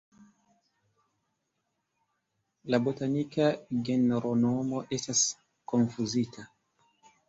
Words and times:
La 2.73 2.81
botanika 2.87 3.53
genronomo 3.91 4.83
estas 5.01 5.25
konfuzita. 5.75 6.53